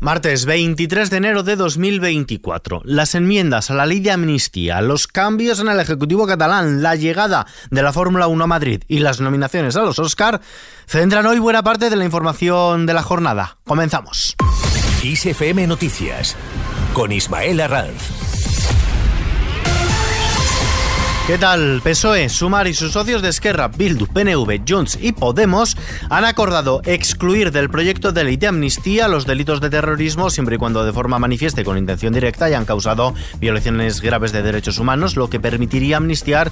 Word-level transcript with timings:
Martes 0.00 0.46
23 0.46 1.10
de 1.10 1.16
enero 1.18 1.42
de 1.42 1.56
2024. 1.56 2.80
Las 2.84 3.14
enmiendas 3.14 3.70
a 3.70 3.74
la 3.74 3.84
ley 3.84 4.00
de 4.00 4.10
amnistía, 4.10 4.80
los 4.80 5.06
cambios 5.06 5.60
en 5.60 5.68
el 5.68 5.78
Ejecutivo 5.78 6.26
catalán, 6.26 6.82
la 6.82 6.96
llegada 6.96 7.46
de 7.70 7.82
la 7.82 7.92
Fórmula 7.92 8.26
1 8.26 8.44
a 8.44 8.46
Madrid 8.46 8.82
y 8.88 9.00
las 9.00 9.20
nominaciones 9.20 9.76
a 9.76 9.82
los 9.82 9.98
Oscar 9.98 10.40
centran 10.86 11.26
hoy 11.26 11.38
buena 11.38 11.62
parte 11.62 11.90
de 11.90 11.96
la 11.96 12.06
información 12.06 12.86
de 12.86 12.94
la 12.94 13.02
jornada. 13.02 13.58
Comenzamos. 13.66 14.36
ISFM 15.02 15.66
Noticias 15.66 16.34
con 16.94 17.12
Ismael 17.12 17.60
Arranz. 17.60 18.29
¿Qué 21.30 21.38
tal? 21.38 21.80
PSOE, 21.84 22.28
Sumar 22.28 22.66
y 22.66 22.74
sus 22.74 22.90
socios 22.90 23.22
de 23.22 23.28
Esquerra, 23.28 23.68
Bildu, 23.68 24.08
PNV, 24.08 24.62
Junts 24.68 24.98
y 25.00 25.12
Podemos 25.12 25.76
han 26.08 26.24
acordado 26.24 26.82
excluir 26.84 27.52
del 27.52 27.70
proyecto 27.70 28.10
de 28.10 28.24
ley 28.24 28.36
de 28.36 28.48
amnistía 28.48 29.06
los 29.06 29.26
delitos 29.26 29.60
de 29.60 29.70
terrorismo 29.70 30.28
siempre 30.30 30.56
y 30.56 30.58
cuando 30.58 30.84
de 30.84 30.92
forma 30.92 31.20
manifieste 31.20 31.62
con 31.62 31.78
intención 31.78 32.12
directa 32.12 32.46
hayan 32.46 32.64
causado 32.64 33.14
violaciones 33.38 34.00
graves 34.00 34.32
de 34.32 34.42
derechos 34.42 34.80
humanos, 34.80 35.14
lo 35.14 35.30
que 35.30 35.38
permitiría 35.38 35.98
amnistiar 35.98 36.50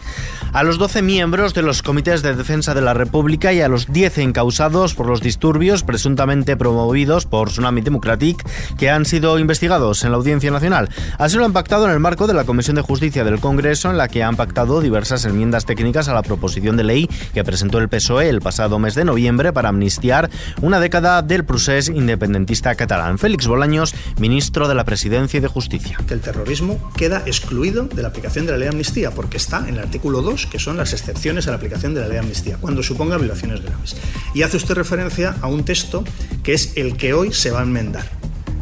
a 0.52 0.62
los 0.62 0.78
12 0.78 1.02
miembros 1.02 1.55
de 1.55 1.62
los 1.62 1.83
comités 1.83 2.22
de 2.22 2.36
defensa 2.36 2.72
de 2.72 2.80
la 2.80 2.95
República 2.95 3.52
y 3.52 3.60
a 3.60 3.69
los 3.69 3.92
10 3.92 4.19
encausados 4.19 4.95
por 4.95 5.06
los 5.08 5.20
disturbios 5.20 5.83
presuntamente 5.83 6.56
promovidos 6.56 7.27
por 7.27 7.48
Tsunami 7.48 7.80
Democratic 7.80 8.48
que 8.77 8.91
han 8.91 9.06
sido 9.06 9.41
investigados 9.41 10.05
en 10.05 10.12
la 10.12 10.19
Audiencia 10.19 10.52
Nacional. 10.52 10.88
Así 11.19 11.36
lo 11.36 11.45
han 11.45 11.52
pactado 11.52 11.86
en 11.86 11.91
el 11.91 11.98
marco 11.98 12.28
de 12.28 12.34
la 12.34 12.45
Comisión 12.45 12.77
de 12.77 12.83
Justicia 12.83 13.24
del 13.24 13.41
Congreso 13.41 13.91
en 13.91 13.98
la 13.98 14.06
que 14.06 14.22
han 14.22 14.36
pactado 14.36 14.67
diversas 14.77 15.24
enmiendas 15.24 15.64
técnicas 15.64 16.08
a 16.08 16.14
la 16.14 16.22
proposición 16.22 16.77
de 16.77 16.84
ley 16.84 17.08
que 17.32 17.45
presentó 17.45 17.78
el 17.78 17.88
PSOE 17.88 18.28
el 18.28 18.40
pasado 18.40 18.78
mes 18.78 18.94
de 18.94 19.04
noviembre 19.04 19.52
para 19.52 19.70
amnistiar 19.70 20.30
una 20.60 20.80
década 20.80 21.22
del 21.22 21.44
procés 21.44 21.88
independentista 21.88 22.74
catalán. 22.74 23.18
Félix 23.18 23.46
Bolaños, 23.46 23.94
ministro 24.18 24.68
de 24.68 24.74
la 24.74 24.84
Presidencia 24.84 25.38
y 25.38 25.41
de 25.41 25.48
Justicia. 25.48 25.98
Que 26.06 26.14
el 26.14 26.20
terrorismo 26.20 26.78
queda 26.96 27.22
excluido 27.27 27.84
de 27.84 28.02
la 28.02 28.08
aplicación 28.08 28.46
de 28.46 28.52
la 28.52 28.58
ley 28.58 28.66
de 28.66 28.72
amnistía 28.72 29.11
porque 29.11 29.39
está 29.39 29.66
en 29.66 29.74
el 29.74 29.80
artículo 29.80 30.22
2, 30.22 30.46
que 30.46 30.58
son 30.58 30.77
las 30.77 30.92
excepciones 30.92 31.46
a 31.46 31.50
la 31.50 31.56
aplicación 31.56 31.94
de 31.94 32.00
la 32.00 32.06
ley 32.06 32.14
de 32.14 32.20
amnistía, 32.20 32.58
cuando 32.61 32.83
suponga 32.83 33.16
violaciones 33.16 33.62
graves. 33.62 33.96
Y 34.34 34.42
hace 34.42 34.58
usted 34.58 34.74
referencia 34.74 35.36
a 35.41 35.48
un 35.48 35.64
texto 35.64 36.05
que 36.42 36.52
es 36.52 36.72
el 36.77 36.96
que 36.96 37.14
hoy 37.14 37.33
se 37.33 37.50
va 37.50 37.61
a 37.61 37.62
enmendar. 37.62 38.05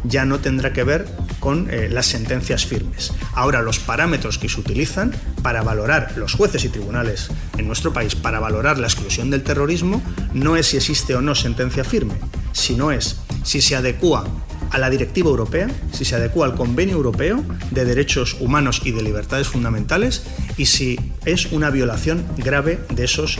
Ya 0.03 0.25
no 0.25 0.39
tendrá 0.39 0.71
que 0.73 0.83
ver 0.83 1.05
eh, 1.55 1.87
las 1.89 2.07
sentencias 2.07 2.65
firmes. 2.65 3.13
Ahora, 3.33 3.61
los 3.61 3.79
parámetros 3.79 4.37
que 4.37 4.49
se 4.49 4.59
utilizan 4.59 5.13
para 5.41 5.63
valorar 5.63 6.13
los 6.17 6.33
jueces 6.33 6.65
y 6.65 6.69
tribunales 6.69 7.29
en 7.57 7.67
nuestro 7.67 7.93
país, 7.93 8.15
para 8.15 8.39
valorar 8.39 8.77
la 8.77 8.87
exclusión 8.87 9.29
del 9.29 9.43
terrorismo, 9.43 10.01
no 10.33 10.57
es 10.57 10.67
si 10.67 10.77
existe 10.77 11.15
o 11.15 11.21
no 11.21 11.35
sentencia 11.35 11.83
firme, 11.83 12.15
sino 12.51 12.91
es 12.91 13.17
si 13.43 13.61
se 13.61 13.75
adecua 13.75 14.25
a 14.71 14.77
la 14.77 14.89
directiva 14.89 15.29
europea, 15.29 15.69
si 15.93 16.03
se 16.03 16.15
adecua 16.15 16.45
al 16.45 16.55
convenio 16.55 16.95
europeo 16.95 17.43
de 17.71 17.85
derechos 17.85 18.35
humanos 18.41 18.81
y 18.83 18.91
de 18.91 19.01
libertades 19.01 19.47
fundamentales 19.47 20.23
y 20.57 20.65
si 20.65 20.99
es 21.25 21.45
una 21.53 21.69
violación 21.69 22.25
grave 22.37 22.79
de 22.93 23.05
esos 23.05 23.39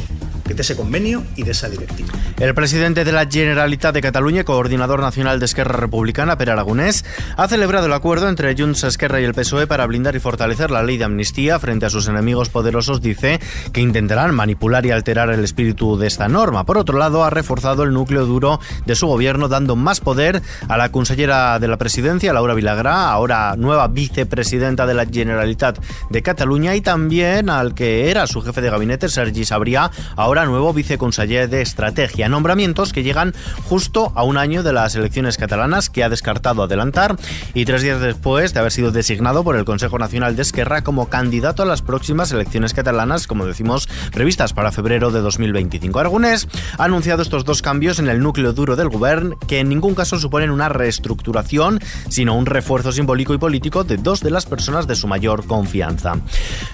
de 0.56 0.62
ese 0.62 0.76
convenio 0.76 1.23
y 1.36 1.44
de 1.44 1.52
esa 1.52 1.70
directiva. 1.70 2.09
El 2.40 2.53
presidente 2.53 3.03
de 3.03 3.12
la 3.12 3.28
Generalitat 3.30 3.94
de 3.94 4.02
Cataluña, 4.02 4.44
coordinador 4.44 5.02
nacional 5.02 5.39
de 5.39 5.45
Esquerra 5.45 5.78
Republicana, 5.78 6.38
Per 6.38 6.50
Aragonés, 6.50 7.06
ha 7.36 7.48
celebrado 7.48 7.88
el 7.88 7.94
acuerdo 7.94 8.30
entre 8.30 8.56
Junts, 8.56 8.84
Esquerra 8.84 9.22
y 9.22 9.23
el 9.23 9.34
PSOE 9.34 9.67
para 9.67 9.86
blindar 9.86 10.16
y 10.16 10.20
fortalecer 10.20 10.72
la 10.72 10.84
ley 10.84 10.98
de 10.98 11.06
amnistía 11.06 11.59
frente 11.59 11.86
a 11.86 11.89
sus 11.89 12.08
enemigos 12.08 12.50
poderosos. 12.50 13.02
Dice 13.02 13.39
que 13.73 13.81
intentarán 13.81 14.34
manipular 14.34 14.86
y 14.86 14.92
alterar 14.92 15.30
el 15.30 15.44
espíritu 15.44 15.98
de 15.98 16.08
esta 16.08 16.28
norma. 16.28 16.66
Por 16.66 16.78
otro 16.78 16.98
lado, 16.98 17.23
ha 17.23 17.30
reforzado 17.30 17.84
el 17.84 17.94
núcleo 17.94 18.26
duro 18.26 18.59
de 18.86 18.95
su 18.95 19.08
gobierno, 19.08 19.48
dando 19.48 19.76
más 19.76 20.00
poder 20.00 20.42
a 20.67 20.78
la 20.78 20.92
consellera 20.92 21.59
de 21.59 21.67
la 21.67 21.78
presidencia, 21.78 22.34
Laura 22.34 22.54
Vilagrá, 22.54 23.09
ahora 23.09 23.56
nueva 23.58 23.88
vicepresidenta 23.88 24.86
de 24.86 24.94
la 24.94 25.06
Generalitat 25.06 25.80
de 26.09 26.22
Cataluña, 26.22 26.76
y 26.76 26.82
también 26.82 27.50
al 27.50 27.73
que 27.73 28.09
era 28.09 28.28
su 28.28 28.42
jefe 28.42 28.61
de 28.61 28.70
gabinete, 28.70 29.09
Sergi 29.09 29.45
Sabria, 29.45 29.92
ahora 30.16 30.36
nuevo 30.45 30.73
viceconseller 30.73 31.49
de 31.49 31.61
Estrategia. 31.61 32.30
Nombramientos 32.30 32.93
que 32.93 33.03
llegan 33.03 33.33
justo 33.64 34.11
a 34.15 34.23
un 34.23 34.37
año 34.37 34.64
de 34.64 34.73
las 34.73 34.95
elecciones 34.95 35.37
catalanas 35.37 35.89
que 35.89 36.03
ha 36.03 36.09
descartado 36.09 36.64
adelantar 36.64 37.15
y 37.53 37.65
tres 37.65 37.81
días 37.81 37.99
después 37.99 38.53
de 38.53 38.59
haber 38.59 38.71
sido 38.71 38.92
designado 38.92 39.43
por 39.43 39.55
el 39.55 39.65
Consejo 39.65 39.98
Nacional 39.98 40.36
de 40.36 40.42
Esquerra 40.42 40.83
como 40.83 41.09
candidato 41.09 41.64
a 41.64 41.65
las 41.65 41.81
próximas 41.81 42.31
elecciones 42.31 42.73
catalanas, 42.73 43.27
como 43.27 43.45
decimos, 43.45 43.87
previstas 44.14 44.53
para 44.53 44.71
febrero 44.71 45.11
de 45.11 45.21
2025. 45.21 45.99
Aragonés 45.99 46.48
ha 46.77 46.83
anunciado 46.83 47.21
estos 47.21 47.45
dos 47.45 47.61
cambios 47.61 47.99
en 47.99 48.08
el 48.08 48.19
núcleo 48.19 48.54
duro 48.54 48.75
del 48.75 48.89
gobierno 48.89 49.37
que 49.48 49.59
en 49.59 49.69
ningún 49.69 49.95
caso 49.95 50.19
suponen 50.19 50.52
una 50.52 50.69
reestructuración, 50.69 51.80
sino 52.09 52.36
un 52.36 52.45
refuerzo 52.45 52.92
simbólico 52.92 53.33
y 53.33 53.37
político 53.37 53.83
de 53.83 53.98
dos 53.98 54.21
de 54.21 54.31
las 54.31 54.45
personas 54.45 54.87
de 54.87 54.95
su 54.95 55.08
mayor 55.08 55.45
confianza. 55.45 56.15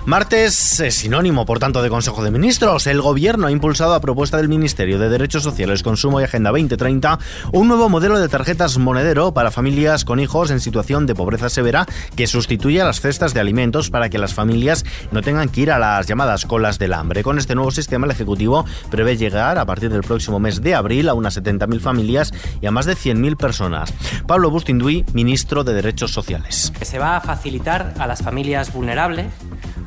Martes 0.06 0.80
es 0.80 0.96
sinónimo, 0.96 1.46
por 1.46 1.60
tanto, 1.60 1.82
de 1.82 1.90
Consejo 1.90 2.24
de 2.24 2.32
Ministros. 2.32 2.88
El 2.88 3.02
gobierno 3.02 3.50
impulsado 3.54 3.94
a 3.94 4.02
propuesta 4.02 4.38
del 4.38 4.50
Ministerio 4.50 5.00
de 5.00 5.10
Derechos 5.10 5.44
Sociales, 5.44 5.84
Consumo 5.84 6.20
y 6.20 6.24
Agenda 6.24 6.50
2030 6.50 7.20
un 7.52 7.68
nuevo 7.68 7.90
modelo 7.90 8.20
de 8.20 8.28
tarjetas 8.28 8.78
monedero 8.78 9.34
para 9.34 9.52
familias 9.52 10.06
con 10.06 10.20
hijos 10.20 10.52
en 10.52 10.60
situación 10.60 11.06
de 11.06 11.16
pobreza 11.16 11.50
severa 11.50 11.86
que 12.16 12.28
sustituye 12.28 12.84
las 12.84 13.00
cestas 13.00 13.34
de 13.34 13.40
alimentos 13.40 13.90
para 13.90 14.10
que 14.10 14.18
las 14.18 14.34
familias 14.34 14.84
no 15.12 15.22
tengan 15.22 15.50
que 15.50 15.62
ir 15.62 15.72
a 15.72 15.80
las 15.80 16.08
llamadas 16.08 16.46
colas 16.46 16.80
del 16.80 16.94
hambre. 16.94 17.24
Con 17.24 17.40
este 17.40 17.56
nuevo 17.56 17.72
sistema, 17.72 18.06
el 18.06 18.12
Ejecutivo 18.12 18.66
prevé 18.90 19.18
llegar 19.18 19.58
a 19.58 19.66
partir 19.66 19.90
del 19.90 20.02
próximo 20.02 20.40
mes 20.40 20.62
de 20.62 20.76
abril 20.76 21.10
a 21.10 21.14
unas 21.14 21.38
70.000 21.38 21.80
familias 21.80 22.34
y 22.62 22.66
a 22.66 22.72
más 22.72 22.86
de 22.86 22.96
100.000 22.96 23.38
personas. 23.38 23.94
Pablo 24.28 24.50
Bustinduy, 24.50 25.06
ministro 25.14 25.64
de 25.64 25.74
Derechos 25.74 26.12
Sociales. 26.12 26.74
Se 26.82 27.00
va 27.00 27.18
a 27.18 27.22
facilitar 27.22 27.94
a 28.00 28.08
las 28.08 28.22
familias 28.22 28.74
vulnerables 28.74 29.28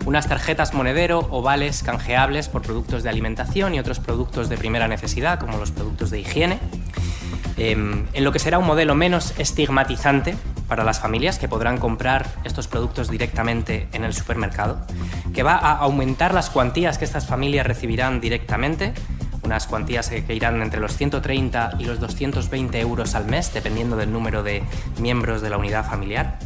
unas 0.06 0.28
tarjetas 0.28 0.72
monedero 0.72 1.26
o 1.30 1.42
vales 1.42 1.82
canjeables 1.82 2.48
por 2.48 2.62
productos 2.62 3.02
de 3.02 3.10
alimentación 3.10 3.74
y 3.74 3.80
otros 3.80 3.98
productos 3.98 4.48
de 4.48 4.56
primera 4.56 4.88
necesidad, 4.88 5.38
como 5.40 5.58
los 5.58 5.72
productos 5.72 6.10
de 6.10 6.20
higiene, 6.20 6.60
em, 7.56 8.06
en 8.12 8.24
lo 8.24 8.32
que 8.32 8.38
será 8.38 8.58
un 8.58 8.66
modelo 8.66 8.94
menos 8.94 9.34
estigmatizante 9.36 10.36
para 10.68 10.84
las 10.84 11.00
familias 11.00 11.38
que 11.38 11.48
podrán 11.48 11.78
comprar 11.78 12.26
estos 12.44 12.68
productos 12.68 13.10
directamente 13.10 13.88
en 13.92 14.04
el 14.04 14.14
supermercado, 14.14 14.78
que 15.34 15.42
va 15.42 15.56
a 15.56 15.72
aumentar 15.78 16.34
las 16.34 16.50
cuantías 16.50 16.98
que 16.98 17.04
estas 17.04 17.26
familias 17.26 17.66
recibirán 17.66 18.20
directamente, 18.20 18.94
unas 19.42 19.66
cuantías 19.66 20.08
que 20.08 20.34
irán 20.34 20.62
entre 20.62 20.80
los 20.80 20.96
130 20.96 21.76
y 21.78 21.84
los 21.84 22.00
220 22.00 22.80
euros 22.80 23.14
al 23.14 23.26
mes, 23.26 23.52
dependiendo 23.52 23.96
del 23.96 24.12
número 24.12 24.42
de 24.42 24.62
miembros 24.98 25.40
de 25.42 25.50
la 25.50 25.56
unidad 25.56 25.84
familiar 25.84 26.38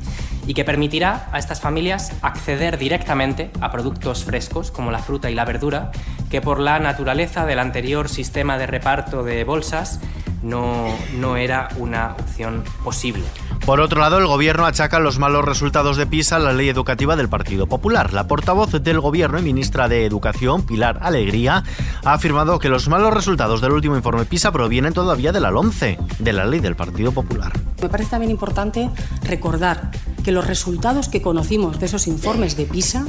y 0.50 0.55
que 0.55 0.65
permitirá 0.65 1.28
a 1.31 1.38
estas 1.38 1.61
familias 1.61 2.11
acceder 2.22 2.77
directamente 2.77 3.53
a 3.61 3.71
productos 3.71 4.25
frescos 4.25 4.72
como 4.72 4.91
la 4.91 4.99
fruta 4.99 5.31
y 5.31 5.34
la 5.37 5.44
verdura, 5.44 5.93
que 6.28 6.41
por 6.41 6.59
la 6.59 6.81
naturaleza 6.81 7.47
del 7.47 7.61
anterior 7.61 8.09
sistema 8.09 8.59
de 8.59 8.66
reparto 8.66 9.22
de 9.22 9.44
bolsas 9.44 10.00
no, 10.43 10.89
no 11.15 11.37
era 11.37 11.69
una 11.78 12.16
opción 12.19 12.65
posible. 12.83 13.22
Por 13.65 13.81
otro 13.81 14.00
lado, 14.00 14.19
el 14.19 14.27
gobierno 14.27 14.66
achaca 14.66 14.99
los 14.99 15.21
malos 15.21 15.44
resultados 15.44 15.97
de 15.97 16.06
PISA 16.06 16.37
a 16.37 16.39
la 16.41 16.53
ley 16.53 16.69
educativa 16.69 17.15
del 17.15 17.28
Partido 17.28 17.69
Popular. 17.69 18.12
La 18.12 18.27
portavoz 18.27 18.72
del 18.72 18.99
gobierno 18.99 19.39
y 19.39 19.43
ministra 19.43 19.87
de 19.87 20.05
Educación, 20.05 20.62
Pilar 20.62 20.99
Alegría, 21.03 21.62
ha 22.05 22.12
afirmado 22.12 22.59
que 22.59 22.71
los 22.71 22.89
malos 22.89 23.15
resultados 23.15 23.60
del 23.60 23.71
último 23.71 23.97
informe 23.97 24.25
PISA 24.25 24.50
provienen 24.50 24.94
todavía 24.94 25.31
de 25.31 25.41
la 25.41 25.50
11, 25.50 25.99
de 26.19 26.33
la 26.33 26.47
ley 26.47 26.59
del 26.59 26.75
Partido 26.75 27.12
Popular. 27.12 27.53
Me 27.81 27.89
parece 27.89 28.10
también 28.10 28.33
importante 28.33 28.91
recordar 29.22 29.91
que 30.22 30.32
los 30.32 30.47
resultados 30.47 31.08
que 31.08 31.22
conocimos 31.22 31.81
de 31.81 31.86
esos 31.86 32.06
informes 32.06 32.56
de 32.56 32.66
PISA 32.66 33.06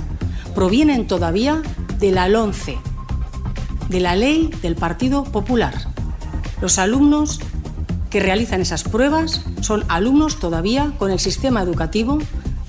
provienen 0.55 1.07
todavía 1.07 1.61
de 1.99 2.11
la 2.11 2.25
11, 2.25 2.77
de 3.89 3.99
la 3.99 4.15
ley 4.15 4.49
del 4.61 4.75
Partido 4.75 5.23
Popular. 5.23 5.73
Los 6.61 6.77
alumnos 6.79 7.39
que 8.09 8.19
realizan 8.19 8.61
esas 8.61 8.83
pruebas 8.83 9.41
son 9.61 9.85
alumnos 9.87 10.39
todavía 10.39 10.93
con 10.97 11.11
el 11.11 11.19
sistema 11.19 11.61
educativo 11.61 12.19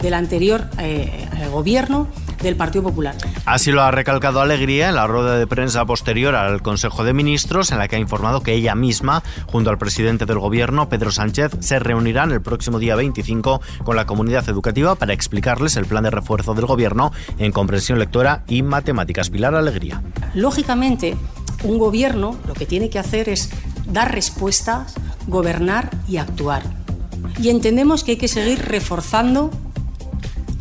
del 0.01 0.15
anterior 0.15 0.69
eh, 0.79 1.29
gobierno 1.53 2.09
del 2.43 2.57
Partido 2.57 2.85
Popular. 2.85 3.15
Así 3.45 3.73
lo 3.73 3.83
ha 3.83 3.91
recalcado 3.91 4.41
Alegría 4.41 4.89
en 4.89 4.95
la 4.95 5.07
rueda 5.07 5.39
de 5.39 5.47
prensa 5.47 5.85
posterior 5.85 6.35
al 6.35 6.63
Consejo 6.63 7.05
de 7.05 7.13
Ministros, 7.13 7.71
en 7.73 7.79
la 7.79 7.89
que 7.89 7.97
ha 7.97 7.99
informado 7.99 8.43
que 8.43 8.55
ella 8.55 8.75
misma, 8.75 9.23
junto 9.47 9.71
al 9.71 9.79
presidente 9.79 10.27
del 10.27 10.39
Gobierno, 10.39 10.89
Pedro 10.89 11.11
Sánchez, 11.13 11.53
se 11.61 11.79
reunirán 11.79 12.33
el 12.33 12.43
próximo 12.43 12.79
día 12.79 12.97
25 12.97 13.61
con 13.85 13.97
la 13.97 14.07
comunidad 14.07 14.49
educativa 14.49 14.95
para 14.95 15.13
explicarles 15.13 15.77
el 15.77 15.87
plan 15.87 16.05
de 16.05 16.11
refuerzo 16.11 16.55
del 16.55 16.67
Gobierno 16.67 17.13
en 17.39 17.53
comprensión 17.53 17.99
lectora 17.99 18.45
y 18.49 18.63
matemáticas. 18.63 19.31
Pilar 19.31 19.55
Alegría. 19.55 20.03
Lógicamente, 20.35 21.17
un 21.65 21.79
gobierno 21.79 22.37
lo 22.47 22.55
que 22.55 22.67
tiene 22.67 22.91
que 22.91 22.99
hacer 22.99 23.29
es 23.29 23.51
dar 23.87 24.13
respuestas, 24.13 24.95
gobernar 25.27 25.91
y 26.09 26.17
actuar. 26.17 26.63
Y 27.41 27.51
entendemos 27.51 28.05
que 28.05 28.13
hay 28.13 28.17
que 28.17 28.29
seguir 28.29 28.59
reforzando 28.61 29.51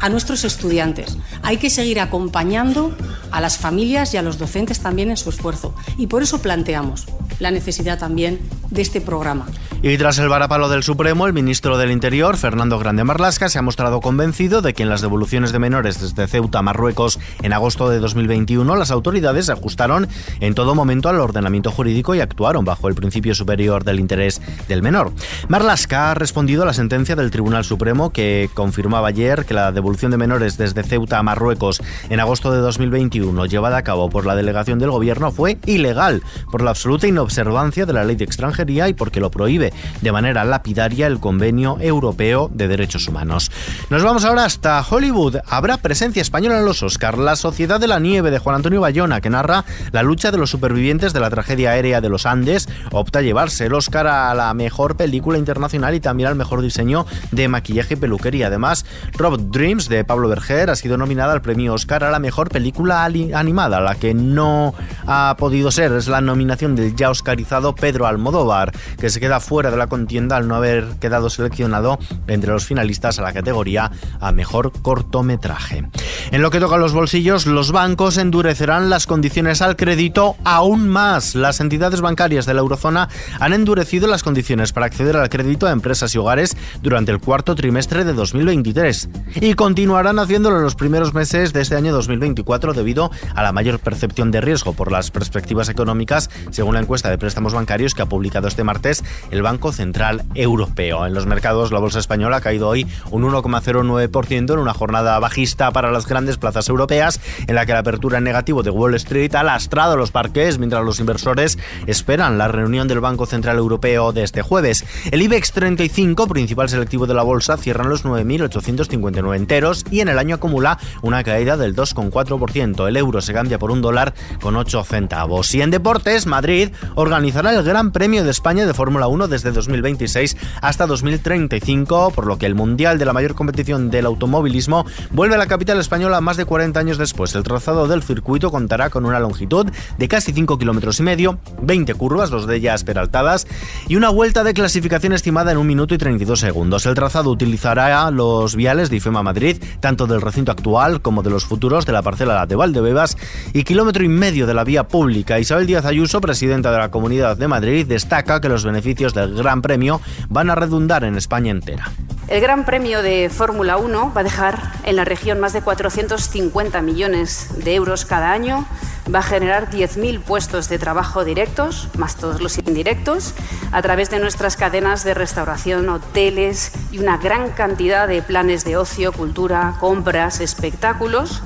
a 0.02 0.10
nuestros 0.10 0.44
estudiantes. 0.44 1.18
Hay 1.44 1.58
que 1.58 1.70
seguir 1.70 2.00
acompañando 2.00 2.96
a 3.32 3.40
las 3.40 3.58
familias 3.58 4.14
y 4.14 4.18
a 4.18 4.22
los 4.22 4.38
docentes 4.38 4.80
también 4.80 5.12
en 5.12 5.18
su 5.18 5.30
esfuerzo. 5.30 5.74
Y 5.98 6.08
por 6.08 6.24
eso 6.24 6.42
planteamos 6.42 7.06
la 7.40 7.52
necesidad 7.52 8.00
también 8.00 8.40
de 8.70 8.82
este 8.82 9.00
programa. 9.00 9.48
Y 9.84 9.98
tras 9.98 10.20
el 10.20 10.30
varapalo 10.30 10.70
del 10.70 10.84
Supremo, 10.84 11.26
el 11.26 11.34
ministro 11.34 11.76
del 11.76 11.90
Interior, 11.90 12.38
Fernando 12.38 12.78
Grande 12.78 13.04
Marlasca, 13.04 13.50
se 13.50 13.58
ha 13.58 13.64
mostrado 13.64 14.00
convencido 14.00 14.62
de 14.62 14.76
que 14.76 14.84
en 14.84 14.90
las 14.90 15.02
devoluciones 15.02 15.52
de 15.52 15.58
menores 15.58 16.00
desde 16.00 16.28
Ceuta 16.28 16.60
a 16.60 16.62
Marruecos 16.62 17.20
en 17.42 17.52
agosto 17.52 17.90
de 17.90 17.98
2021, 17.98 18.76
las 18.76 18.92
autoridades 18.92 19.48
se 19.48 19.54
ajustaron 19.54 20.08
en 20.40 20.54
todo 20.54 20.76
momento 20.76 21.10
al 21.10 21.20
ordenamiento 21.20 21.72
jurídico 21.72 22.14
y 22.14 22.20
actuaron 22.20 22.64
bajo 22.64 22.90
el 22.90 22.94
principio 22.94 23.34
superior 23.34 23.84
del 23.84 24.00
interés 24.00 24.40
del 24.68 24.84
menor. 24.84 25.14
Marlasca 25.48 26.12
ha 26.12 26.14
respondido 26.14 26.62
a 26.62 26.68
la 26.68 26.76
sentencia 26.76 27.16
del 27.16 27.32
Tribunal 27.32 27.66
Supremo 27.66 28.12
que 28.12 28.52
confirmaba 28.54 29.08
ayer 29.08 29.46
que 29.46 29.56
la 29.56 29.72
devolución 29.72 30.12
de 30.12 30.18
menores 30.18 30.60
desde 30.60 30.84
Ceuta 30.84 31.18
a 31.18 31.24
Marruecos 31.24 31.82
en 32.12 32.20
agosto 32.20 32.52
de 32.52 32.60
2021, 32.60 33.48
llevada 33.48 33.78
a 33.78 33.84
cabo 33.84 34.12
por 34.12 34.28
la 34.28 34.36
delegación 34.36 34.78
del 34.78 34.92
gobierno, 34.92 35.32
fue 35.32 35.58
ilegal 35.66 36.22
por 36.52 36.62
la 36.62 36.70
absoluta 36.70 37.08
inobservancia 37.08 37.88
de 37.88 37.94
la 37.94 38.04
ley 38.04 38.16
de 38.16 38.26
extranjería 38.26 38.88
y 38.88 38.94
porque 38.94 39.20
lo 39.20 39.32
prohíbe 39.32 39.71
de 40.02 40.12
manera 40.12 40.46
lapidaria 40.46 41.08
el 41.08 41.20
Convenio 41.20 41.78
Europeo 41.80 42.50
de 42.54 42.68
Derechos 42.68 43.08
Humanos. 43.08 43.52
Nos 43.90 44.04
vamos 44.04 44.26
ahora 44.26 44.46
hasta 44.46 44.84
Hollywood. 44.88 45.38
Habrá 45.48 45.78
presencia 45.78 46.22
española 46.22 46.60
en 46.60 46.66
los 46.66 46.84
Oscars. 46.84 47.18
La 47.18 47.36
Sociedad 47.36 47.80
de 47.80 47.88
la 47.88 48.00
Nieve 48.00 48.32
de 48.32 48.40
Juan 48.40 48.56
Antonio 48.56 48.82
Bayona, 48.82 49.22
que 49.22 49.30
narra 49.30 49.66
la 49.92 50.04
lucha 50.04 50.32
de 50.32 50.38
los 50.38 50.50
supervivientes 50.50 51.14
de 51.14 51.20
la 51.20 51.30
tragedia 51.30 51.72
aérea 51.72 52.02
de 52.02 52.10
los 52.10 52.26
Andes, 52.26 52.70
opta 52.92 53.20
a 53.20 53.22
llevarse 53.22 53.66
el 53.66 53.74
Oscar 53.74 54.08
a 54.08 54.34
la 54.34 54.54
mejor 54.54 54.96
película 54.98 55.38
internacional 55.38 55.96
y 55.96 56.00
también 56.00 56.30
al 56.30 56.36
mejor 56.36 56.62
diseño 56.62 57.06
de 57.32 57.48
maquillaje 57.48 57.94
y 57.94 57.98
peluquería. 57.98 58.48
Además, 58.48 58.86
Rob 59.14 59.52
Dreams 59.52 59.90
de 59.90 60.04
Pablo 60.04 60.28
Berger 60.28 60.70
ha 60.70 60.76
sido 60.76 60.98
nominada 60.98 61.34
al 61.34 61.42
premio 61.42 61.74
Oscar 61.74 62.04
a 62.04 62.12
la 62.12 62.20
mejor 62.20 62.50
película 62.50 63.04
animada. 63.04 63.80
La 63.80 63.96
que 63.96 64.14
no 64.14 64.74
ha 65.08 65.36
podido 65.38 65.72
ser 65.72 65.92
es 65.94 66.08
la 66.08 66.22
nominación 66.22 66.76
del 66.76 66.96
ya 66.96 67.10
oscarizado 67.10 67.76
Pedro 67.76 68.08
Almodóvar, 68.08 68.72
que 68.98 69.10
se 69.10 69.20
queda 69.20 69.40
fuera 69.40 69.61
de 69.70 69.78
la 69.78 69.88
contienda 69.88 70.38
al 70.38 70.48
no 70.48 70.56
haber 70.56 70.86
quedado 71.00 71.30
seleccionado 71.30 72.00
entre 72.28 72.52
los 72.52 72.66
finalistas 72.66 73.20
a 73.20 73.22
la 73.22 73.34
categoría 73.34 73.92
a 74.20 74.32
mejor 74.32 74.72
cortometraje. 74.82 75.88
En 76.32 76.42
lo 76.42 76.50
que 76.50 76.60
toca 76.60 76.76
a 76.76 76.80
los 76.80 76.94
bolsillos, 76.94 77.46
los 77.46 77.72
bancos 77.72 78.18
endurecerán 78.18 78.90
las 78.90 79.06
condiciones 79.06 79.62
al 79.62 79.76
crédito 79.76 80.36
aún 80.44 80.90
más. 80.90 81.36
Las 81.36 81.60
entidades 81.60 82.02
bancarias 82.02 82.46
de 82.46 82.54
la 82.54 82.62
eurozona 82.62 83.10
han 83.40 83.54
endurecido 83.54 84.08
las 84.08 84.24
condiciones 84.24 84.74
para 84.74 84.86
acceder 84.86 85.18
al 85.18 85.30
crédito 85.30 85.68
a 85.68 85.72
empresas 85.72 86.16
y 86.16 86.18
hogares 86.18 86.58
durante 86.82 87.12
el 87.12 87.20
cuarto 87.20 87.56
trimestre 87.56 88.06
de 88.06 88.14
2023 88.14 89.10
y 89.36 89.54
continuarán 89.54 90.20
haciéndolo 90.20 90.58
en 90.58 90.64
los 90.64 90.76
primeros 90.76 91.14
meses 91.14 91.54
de 91.54 91.62
este 91.62 91.76
año 91.76 91.92
2024 91.92 92.74
debido 92.74 93.12
a 93.36 93.44
la 93.44 93.52
mayor 93.52 93.80
percepción 93.80 94.32
de 94.32 94.42
riesgo 94.42 94.74
por 94.74 94.92
las 94.92 95.12
perspectivas 95.12 95.70
económicas, 95.70 96.30
según 96.52 96.76
la 96.76 96.82
encuesta 96.82 97.10
de 97.10 97.18
préstamos 97.18 97.54
bancarios 97.54 97.94
que 97.94 98.02
ha 98.02 98.06
publicado 98.06 98.48
este 98.48 98.64
martes 98.64 99.04
el 99.32 99.42
Banco 99.42 99.51
Central 99.72 100.24
Europeo. 100.34 101.06
En 101.06 101.14
los 101.14 101.26
mercados, 101.26 101.72
la 101.72 101.80
bolsa 101.80 102.00
española 102.00 102.38
ha 102.38 102.42
caído 102.42 102.68
hoy 102.68 102.88
un 103.12 103.24
1,09% 103.24 104.54
en 104.54 104.60
una 104.60 104.74
jornada 104.74 105.20
bajista 105.20 105.72
para 105.72 105.92
las 105.92 106.08
grandes 106.08 106.38
plazas 106.38 106.70
europeas, 106.70 107.20
en 107.48 107.56
la 107.56 107.66
que 107.66 107.74
la 107.74 107.80
apertura 107.80 108.20
en 108.20 108.24
negativo 108.24 108.64
de 108.64 108.70
Wall 108.70 108.96
Street 108.96 109.36
ha 109.36 109.44
lastrado 109.44 109.98
los 109.98 110.12
parques 110.12 110.58
mientras 110.58 110.84
los 110.84 111.00
inversores 111.00 111.58
esperan 111.88 112.38
la 112.38 112.48
reunión 112.48 112.88
del 112.88 113.02
Banco 113.02 113.26
Central 113.26 113.58
Europeo 113.58 114.14
de 114.14 114.24
este 114.24 114.42
jueves. 114.42 114.86
El 115.12 115.22
IBEX 115.22 115.52
35, 115.52 116.28
principal 116.28 116.70
selectivo 116.70 117.08
de 117.08 117.14
la 117.14 117.24
bolsa, 117.24 117.58
cierra 117.58 117.84
en 117.84 117.90
los 117.90 118.06
9.859 118.06 119.36
enteros 119.36 119.86
y 119.92 120.00
en 120.00 120.08
el 120.08 120.20
año 120.20 120.36
acumula 120.36 120.80
una 121.02 121.24
caída 121.24 121.58
del 121.58 121.76
2,4%. 121.76 122.88
El 122.88 122.98
euro 122.98 123.22
se 123.22 123.34
cambia 123.34 123.60
por 123.60 123.72
un 123.72 123.82
dólar 123.82 124.14
con 124.42 124.56
8 124.56 124.84
centavos. 124.84 125.54
Y 125.54 125.62
en 125.62 125.72
deportes, 125.72 126.26
Madrid 126.26 126.70
organizará 126.96 127.54
el 127.54 127.64
Gran 127.64 127.92
Premio 127.92 128.24
de 128.24 128.32
España 128.32 128.66
de 128.66 128.74
Fórmula 128.74 129.08
1 129.08 129.28
desde 129.32 129.52
2026 129.52 130.38
hasta 130.62 130.86
2035, 130.86 132.12
por 132.12 132.28
lo 132.28 132.38
que 132.38 132.46
el 132.46 132.54
Mundial 132.54 133.00
de 133.00 133.06
la 133.06 133.14
mayor 133.14 133.34
competición 133.34 133.90
del 133.90 134.06
automovilismo 134.06 134.86
vuelve 135.10 135.34
a 135.34 135.40
la 135.40 135.48
capital 135.48 135.80
española 135.80 136.22
más 136.22 136.38
de 136.38 136.46
40 136.46 136.80
años 136.80 137.00
después. 137.00 137.34
El 137.34 137.42
trazado 137.42 137.88
del 137.88 138.04
circuito 138.04 138.52
contará 138.52 138.92
con 138.92 139.06
una 139.06 139.20
longitud 139.20 139.72
de 139.98 140.08
casi 140.08 140.34
5 140.34 140.60
kilómetros 140.60 141.00
y 141.00 141.04
medio, 141.04 141.40
20 141.64 141.96
curvas, 141.96 142.30
dos 142.30 142.46
de 142.46 142.58
ellas 142.58 142.84
peraltadas, 142.84 143.48
y 143.88 143.96
una 143.96 144.10
vuelta 144.10 144.44
de 144.44 144.54
clasificación 144.54 145.14
estimada 145.14 145.52
en 145.52 145.58
1 145.58 145.72
minuto 145.72 145.96
y 145.96 145.98
32 145.98 146.40
segundos. 146.40 146.86
El 146.86 146.96
trazado 146.96 147.32
utilizará 147.32 148.12
los 148.12 148.58
viales 148.58 148.90
de 148.90 148.98
IFEMA 148.98 149.24
Madrid, 149.24 149.64
tanto 149.80 150.06
del 150.06 150.22
recinto 150.22 150.52
actual 150.52 151.02
como 151.02 151.24
de 151.24 151.30
los 151.30 151.46
futuros 151.46 151.86
de 151.86 151.94
la 151.94 152.02
parcela 152.02 152.46
de 152.46 152.56
Valdebebas 152.56 153.16
y 153.54 153.64
kilómetro 153.64 154.04
y 154.04 154.10
medio 154.10 154.46
de 154.48 154.54
la 154.54 154.66
vía 154.66 154.88
pública. 154.88 155.40
Isabel 155.40 155.66
Díaz 155.66 155.86
Ayuso, 155.86 156.20
presidenta 156.20 156.72
de 156.72 156.78
la 156.78 156.92
Comunidad 156.92 157.38
de 157.38 157.48
Madrid, 157.48 157.86
destaca 157.88 158.42
que 158.42 158.50
los 158.50 158.66
beneficios 158.66 159.14
del 159.14 159.21
Gran 159.28 159.62
Premio 159.62 160.02
van 160.30 160.50
a 160.50 160.56
redundar 160.56 161.04
en 161.04 161.18
España 161.18 161.52
entera. 161.52 161.92
El 162.28 162.40
Gran 162.40 162.64
Premio 162.64 163.02
de 163.02 163.30
Fórmula 163.30 163.78
1 163.78 164.14
va 164.16 164.22
a 164.22 164.24
dejar 164.24 164.72
en 164.86 164.96
la 164.96 165.04
región 165.04 165.40
más 165.40 165.52
de 165.52 165.62
450 165.62 166.82
millones 166.82 167.50
de 167.64 167.76
euros 167.76 168.06
cada 168.06 168.32
año, 168.32 168.66
va 169.14 169.20
a 169.20 169.24
generar 169.24 169.70
10.000 169.70 170.22
puestos 170.22 170.70
de 170.70 170.80
trabajo 170.80 171.26
directos, 171.26 171.90
más 171.98 172.16
todos 172.16 172.40
los 172.42 172.58
indirectos, 172.58 173.34
a 173.74 173.82
través 173.82 174.10
de 174.10 174.20
nuestras 174.20 174.56
cadenas 174.56 175.04
de 175.04 175.14
restauración, 175.14 175.90
hoteles 175.90 176.72
y 176.92 177.00
una 177.00 177.18
gran 177.18 177.50
cantidad 177.50 178.08
de 178.08 178.22
planes 178.22 178.64
de 178.64 178.78
ocio, 178.78 179.12
cultura, 179.12 179.76
compras, 179.80 180.40
espectáculos 180.40 181.44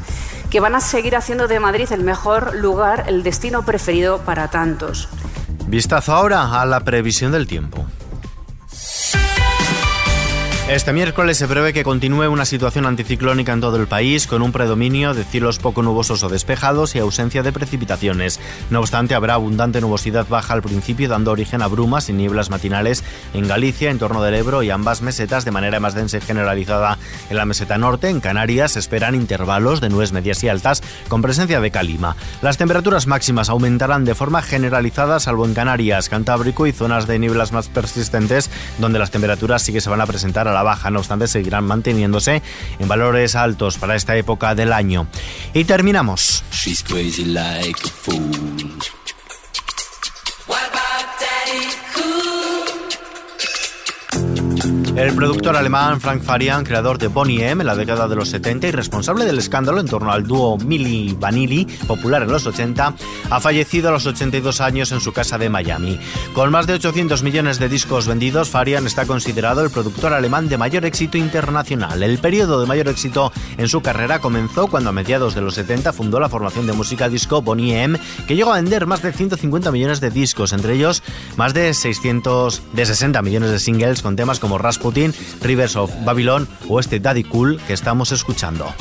que 0.49 0.59
van 0.59 0.75
a 0.75 0.79
seguir 0.79 1.15
haciendo 1.15 1.47
de 1.47 1.59
Madrid 1.59 1.91
el 1.91 2.03
mejor 2.03 2.55
lugar, 2.55 3.05
el 3.07 3.23
destino 3.23 3.63
preferido 3.63 4.19
para 4.19 4.49
tantos. 4.49 5.09
Vistazo 5.67 6.13
ahora 6.13 6.61
a 6.61 6.65
la 6.65 6.81
previsión 6.81 7.31
del 7.31 7.47
tiempo. 7.47 7.84
Este 10.67 10.93
miércoles 10.93 11.37
se 11.37 11.47
prevé 11.47 11.73
que 11.73 11.83
continúe 11.83 12.27
una 12.27 12.43
situación 12.43 12.87
anticiclónica 12.87 13.53
en 13.53 13.61
todo 13.61 13.77
el 13.77 13.85
país, 13.85 14.25
con 14.25 14.41
un 14.41 14.51
predominio 14.51 15.13
de 15.13 15.23
cielos 15.23 15.59
poco 15.59 15.83
nubosos 15.83 16.23
o 16.23 16.27
despejados 16.27 16.95
y 16.95 16.99
ausencia 16.99 17.43
de 17.43 17.53
precipitaciones. 17.53 18.39
No 18.71 18.79
obstante, 18.79 19.13
habrá 19.13 19.35
abundante 19.35 19.79
nubosidad 19.79 20.25
baja 20.27 20.55
al 20.55 20.63
principio, 20.63 21.07
dando 21.07 21.29
origen 21.29 21.61
a 21.61 21.67
brumas 21.67 22.09
y 22.09 22.13
nieblas 22.13 22.49
matinales 22.49 23.03
en 23.35 23.47
Galicia, 23.47 23.91
en 23.91 23.99
torno 23.99 24.23
del 24.23 24.33
Ebro 24.33 24.63
y 24.63 24.71
ambas 24.71 25.03
mesetas, 25.03 25.45
de 25.45 25.51
manera 25.51 25.79
más 25.79 25.93
densa 25.93 26.17
y 26.17 26.21
generalizada 26.21 26.97
en 27.29 27.37
la 27.37 27.45
meseta 27.45 27.77
norte. 27.77 28.09
En 28.09 28.19
Canarias 28.19 28.75
esperan 28.75 29.13
intervalos 29.13 29.81
de 29.81 29.89
nubes 29.89 30.13
medias 30.13 30.43
y 30.43 30.49
altas, 30.49 30.81
con 31.09 31.21
presencia 31.21 31.61
de 31.61 31.69
calima. 31.69 32.15
Las 32.41 32.57
temperaturas 32.57 33.05
máximas 33.05 33.49
aumentarán 33.49 34.03
de 34.03 34.15
forma 34.15 34.41
generalizada, 34.41 35.19
salvo 35.19 35.45
en 35.45 35.53
Canarias, 35.53 36.09
Cantábrico 36.09 36.65
y 36.65 36.71
zonas 36.71 37.05
de 37.05 37.19
nieblas 37.19 37.51
más 37.51 37.67
persistentes, 37.67 38.49
donde 38.79 38.97
las 38.97 39.11
temperaturas 39.11 39.61
sí 39.61 39.71
que 39.71 39.79
se 39.79 39.91
van 39.91 40.01
a 40.01 40.07
presentar 40.07 40.47
a 40.47 40.54
la 40.55 40.63
baja, 40.63 40.89
no 40.89 40.99
obstante 40.99 41.27
seguirán 41.27 41.65
manteniéndose 41.65 42.41
en 42.79 42.87
valores 42.87 43.35
altos 43.35 43.77
para 43.77 43.95
esta 43.95 44.15
época 44.15 44.55
del 44.55 44.73
año. 44.73 45.07
Y 45.53 45.65
terminamos. 45.65 46.43
El 54.95 55.13
productor 55.13 55.57
alemán 55.57 55.99
Frank 55.99 56.21
Farian, 56.21 56.63
creador 56.63 56.97
de 56.97 57.07
Bonnie 57.07 57.45
M 57.49 57.61
en 57.61 57.67
la 57.67 57.75
década 57.75 58.07
de 58.07 58.15
los 58.15 58.29
70 58.29 58.67
y 58.67 58.71
responsable 58.71 59.25
del 59.25 59.37
escándalo 59.37 59.81
en 59.81 59.87
torno 59.87 60.09
al 60.09 60.25
dúo 60.25 60.57
Milli 60.57 61.13
Vanilli, 61.19 61.65
popular 61.85 62.23
en 62.23 62.31
los 62.31 62.47
80, 62.47 62.95
ha 63.29 63.39
fallecido 63.41 63.89
a 63.89 63.91
los 63.91 64.05
82 64.05 64.61
años 64.61 64.93
en 64.93 65.01
su 65.01 65.11
casa 65.11 65.37
de 65.37 65.49
Miami. 65.49 65.99
Con 66.33 66.49
más 66.49 66.65
de 66.65 66.75
800 66.75 67.23
millones 67.23 67.59
de 67.59 67.67
discos 67.67 68.07
vendidos, 68.07 68.49
Farian 68.49 68.87
está 68.87 69.05
considerado 69.05 69.65
el 69.65 69.69
productor 69.69 70.13
alemán 70.13 70.47
de 70.47 70.57
mayor 70.57 70.85
éxito 70.85 71.17
internacional. 71.17 72.01
El 72.01 72.17
periodo 72.17 72.61
de 72.61 72.67
mayor 72.67 72.87
éxito 72.87 73.33
en 73.57 73.67
su 73.67 73.81
carrera 73.81 74.21
comenzó 74.21 74.67
cuando 74.67 74.91
a 74.91 74.93
mediados 74.93 75.35
de 75.35 75.41
los 75.41 75.55
70 75.55 75.91
fundó 75.91 76.21
la 76.21 76.29
formación 76.29 76.67
de 76.67 76.73
música 76.73 77.09
disco 77.09 77.41
Bonnie 77.41 77.83
M, 77.83 77.99
que 78.29 78.37
llegó 78.37 78.53
a 78.53 78.61
vender 78.61 78.85
más 78.85 79.01
de 79.01 79.11
150 79.11 79.73
millones 79.73 79.99
de 79.99 80.09
discos, 80.09 80.53
entre 80.53 80.73
ellos 80.73 81.03
más 81.35 81.53
de 81.53 81.73
600 81.73 82.61
de 82.71 82.85
60 82.85 83.21
millones 83.21 83.51
de 83.51 83.59
singles 83.59 84.01
con 84.01 84.15
temas 84.15 84.39
como 84.39 84.57
Rivers 85.41 85.75
of 85.75 85.91
Babylon 86.03 86.47
o 86.69 86.79
este 86.79 86.99
Daddy 86.99 87.23
Cool 87.23 87.59
que 87.67 87.73
estamos 87.73 88.11
escuchando. 88.11 88.73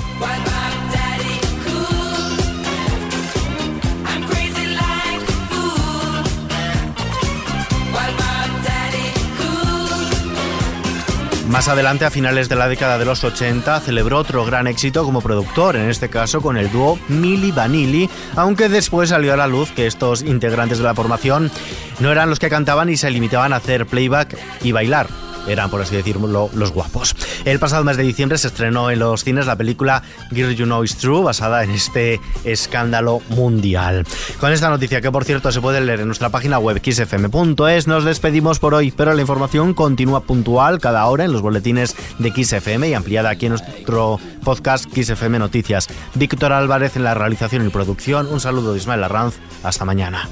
Más 11.49 11.69
adelante, 11.69 12.05
a 12.05 12.11
finales 12.11 12.49
de 12.49 12.57
la 12.57 12.67
década 12.67 12.99
de 12.99 13.05
los 13.05 13.23
80, 13.23 13.79
celebró 13.79 14.19
otro 14.19 14.45
gran 14.45 14.67
éxito 14.67 15.05
como 15.05 15.21
productor, 15.21 15.77
en 15.77 15.89
este 15.89 16.11
caso 16.11 16.41
con 16.43 16.57
el 16.57 16.69
dúo 16.73 16.99
Milli 17.07 17.53
Vanilli, 17.53 18.11
aunque 18.35 18.69
después 18.69 19.11
salió 19.11 19.33
a 19.33 19.37
la 19.37 19.47
luz 19.47 19.71
que 19.71 19.87
estos 19.87 20.23
integrantes 20.23 20.79
de 20.79 20.85
la 20.85 20.97
formación 20.97 21.53
no 22.01 22.11
eran 22.11 22.29
los 22.29 22.41
que 22.41 22.51
cantaban 22.51 22.89
y 22.89 22.97
se 22.97 23.09
limitaban 23.09 23.53
a 23.53 23.57
hacer 23.57 23.87
playback 23.87 24.37
y 24.65 24.73
bailar. 24.73 25.07
Eran, 25.47 25.71
por 25.71 25.81
así 25.83 25.97
decirlo, 25.97 26.51
los 26.55 26.73
guapos. 26.73 27.17
El 27.45 27.59
pasado 27.59 27.85
mes 27.85 27.97
de 27.97 28.03
diciembre 28.03 28.39
se 28.39 28.49
estrenó 28.49 28.91
en 28.91 28.99
los 28.99 29.25
cines 29.25 29.47
la 29.47 29.57
película 29.57 30.03
Girl 30.31 30.55
You 30.55 30.65
Know 30.65 30.85
Is 30.85 30.97
True, 30.97 31.23
basada 31.23 31.65
en 31.65 31.71
este 31.71 32.21
escándalo 32.45 33.21
mundial. 33.31 34.07
Con 34.41 34.53
esta 34.53 34.71
noticia, 34.71 35.01
que 35.01 35.11
por 35.11 35.25
cierto 35.25 35.53
se 35.53 35.61
puede 35.61 35.81
leer 35.81 36.01
en 36.01 36.07
nuestra 36.07 36.31
página 36.31 36.59
web 36.59 36.81
xfm.es, 36.85 37.87
nos 37.87 38.05
despedimos 38.05 38.59
por 38.59 38.75
hoy, 38.75 38.91
pero 38.91 39.15
la 39.15 39.21
información 39.21 39.75
continúa 39.75 40.21
puntual 40.21 40.79
cada 40.81 41.07
hora 41.07 41.25
en 41.25 41.33
los 41.33 41.43
boletines 41.43 41.95
de 42.19 42.31
XFM 42.31 42.89
y 42.89 42.95
ampliada 42.95 43.31
aquí 43.31 43.47
en 43.47 43.51
nuestro 43.51 44.19
podcast 44.45 44.87
XFM 44.95 45.39
Noticias. 45.39 45.89
Víctor 46.15 46.53
Álvarez 46.53 46.97
en 46.97 47.05
la 47.05 47.15
realización 47.15 47.67
y 47.67 47.71
producción. 47.71 48.27
Un 48.27 48.41
saludo 48.41 48.73
de 48.73 48.79
Ismael 48.79 49.05
Arranz. 49.05 49.35
Hasta 49.63 49.85
mañana. 49.85 50.29